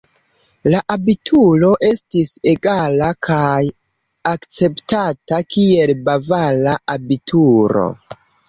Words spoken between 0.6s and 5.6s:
La abituro estis egala kaj akceptata,